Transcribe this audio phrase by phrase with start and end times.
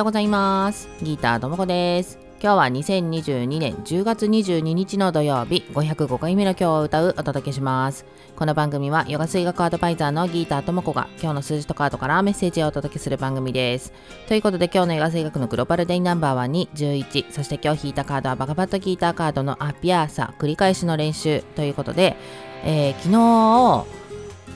[0.00, 0.88] ようございます。
[1.02, 2.18] ギターともこです。
[2.42, 8.06] 今日は2022年10月22日の土曜日505回目の今日を歌うお届けします。
[8.34, 13.92] この番組はヨガ水学アドバイザーのギーターともこが今日の数字とカードからメッセージをお届けする番組です。
[14.26, 22.16] ということで今日のヨガ水学のグローバルデイナンバーは2 11そして今日引いたカードはバカバットギーターカードのアピアーサ繰り返しの練習ということで、
[22.64, 23.99] えー、昨日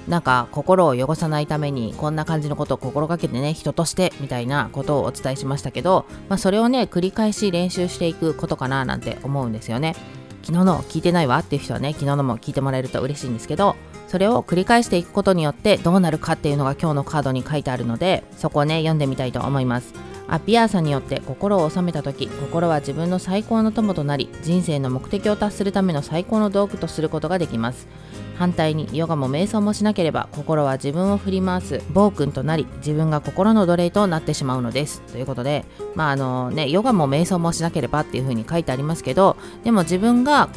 [0.09, 9.95] なんか心を汚さないためにこんな感じのことを心がけてね人としてみたいなことをお伝えしましたけど、まあ、それをね繰り返し練習していくことかななんて思うんですよね。
[10.43, 13.77] 昨日の聞いてないわっていう人はね昨日のも聞いてもらえると嬉しいんですけど
[14.09, 19.95] それを繰り返していくことによってどうなるかっていうのが今日のカードに書いてあるのでそこをね読んでみたいと思います。
[20.27, 27.87] アピアーサによって心を収めた時心は自分の最高の友となり人生の目的を達するための最高の道具とすることができます。
[28.37, 35.01] 反対にヨガも瞑想もしなければ心は自分を振り回す暴君となり自分が心の奴隷となってしまうのです。
[35.03, 40.49] ということでまああのねヨガも瞑想もしなければっていうふうに書いてありますけどでも自分が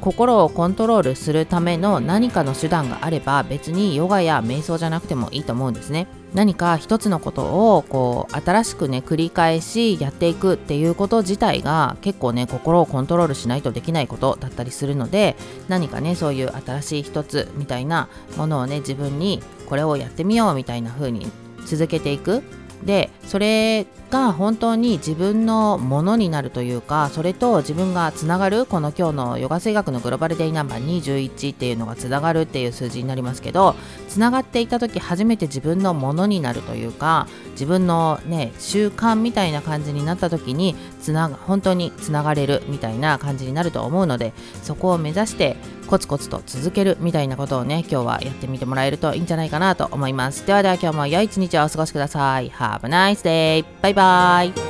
[0.00, 6.06] 心をコントロールするための何かの手段があれば別にヨガや瞑想じゃなくてもいいと思うんですね。
[6.34, 15.36] 何か一つのことをこう新しくね繰り返しやっていくっていうこと自体が結構ね心をコントロールしないとできないことだったりするので
[15.68, 21.26] 何かねそういう新しい一つみたいなものをね自分にこれをやってみようみたいな風に
[21.64, 22.42] 続けていく。
[22.84, 33.74] でそれが本当に自分のものになるというかそれと自分がつながるこの今日のヨガ水学のグローバルデイナンバー21っていうのがつながるっていう数字になりますけど
[34.18, 44.32] つながっていた時初めて自分のものになるというか自分のね習慣みたいな感じになった時につなが本当につながれるみたいな感じになると思うので
[44.64, 50.44] そこを目指してコツコツと続けるみたいなことをね今日はやってみてもらえるといいんじゃないかなと思います。
[50.44, 52.50] ではでは今日も良い一日をお過ごしください。
[52.50, 53.64] Have a nice day!
[53.82, 54.67] バイバイ